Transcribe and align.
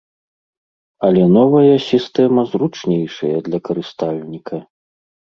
Але 1.07 1.23
новая 1.37 1.75
сістэма 1.89 2.45
зручнейшая 2.53 3.37
для 3.49 3.59
карыстальніка. 3.69 4.57